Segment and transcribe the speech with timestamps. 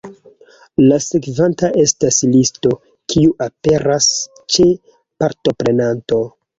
[0.85, 2.73] La sekvanta estas listo,
[3.15, 4.11] kiu aperas
[4.57, 4.71] ĉe
[5.23, 6.25] partoprenanto.